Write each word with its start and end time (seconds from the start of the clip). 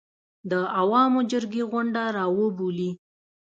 د 0.49 0.53
عوامو 0.79 1.21
جرګې 1.31 1.63
غونډه 1.71 2.03
راوبولي 2.17 2.91